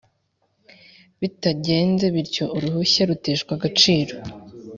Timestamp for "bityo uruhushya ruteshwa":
2.15-3.51